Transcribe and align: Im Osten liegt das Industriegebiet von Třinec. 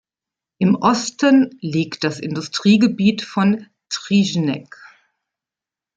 Im 0.57 0.73
Osten 0.77 1.55
liegt 1.61 2.03
das 2.03 2.19
Industriegebiet 2.19 3.21
von 3.21 3.67
Třinec. 3.87 4.71